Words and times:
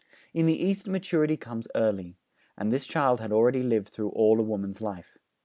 In 0.33 0.47
the 0.47 0.57
East 0.59 0.87
maturity 0.87 1.37
comes 1.37 1.67
early; 1.75 2.17
and 2.57 2.71
this 2.71 2.87
child 2.87 3.19
had 3.21 3.31
already 3.31 3.61
lived 3.61 3.89
through 3.89 4.09
all 4.09 4.39
a 4.39 4.43
woman's 4.43 4.81
life. 4.81 5.19